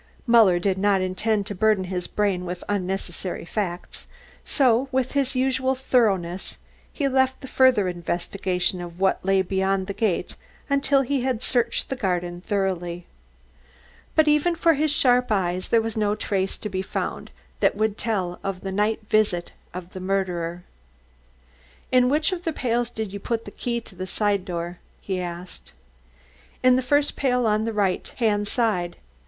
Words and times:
Muller 0.25 0.57
did 0.57 0.79
not 0.79 0.99
intend 0.99 1.45
to 1.45 1.53
burden 1.53 1.83
his 1.83 2.07
brain 2.07 2.43
with 2.43 2.63
unnecessary 2.67 3.45
facts, 3.45 4.07
so 4.43 4.87
with 4.91 5.11
his 5.11 5.35
usual 5.35 5.75
thoroughness 5.75 6.57
he 6.91 7.07
left 7.07 7.39
the 7.39 7.47
further 7.47 7.87
investigation 7.87 8.81
of 8.81 8.99
what 8.99 9.23
lay 9.23 9.43
beyond 9.43 9.85
the 9.85 9.93
gate, 9.93 10.35
until 10.71 11.03
he 11.03 11.21
had 11.21 11.43
searched 11.43 11.87
the 11.89 11.95
garden 11.95 12.41
thoroughly. 12.43 13.05
But 14.15 14.27
even 14.27 14.55
for 14.55 14.73
his 14.73 14.89
sharp 14.89 15.31
eyes 15.31 15.67
there 15.67 15.83
was 15.83 15.95
no 15.95 16.15
trace 16.15 16.57
to 16.57 16.67
be 16.67 16.81
found 16.81 17.29
that 17.59 17.75
would 17.75 17.95
tell 17.95 18.39
of 18.43 18.61
the 18.61 18.71
night 18.71 19.01
visit 19.07 19.51
of 19.71 19.93
the 19.93 19.99
murderer. 19.99 20.63
"In 21.91 22.09
which 22.09 22.31
of 22.31 22.43
the 22.43 22.53
pails 22.53 22.89
did 22.89 23.13
you 23.13 23.19
put 23.19 23.45
the 23.45 23.51
key 23.51 23.79
to 23.81 23.93
the 23.93 24.07
side 24.07 24.45
door?" 24.45 24.79
he 24.99 25.19
asked. 25.21 25.73
"In 26.63 26.75
the 26.75 26.81
first 26.81 27.15
pail 27.15 27.45
on 27.45 27.65
the 27.65 27.71
right 27.71 28.07
hand 28.17 28.47
side. 28.47 28.97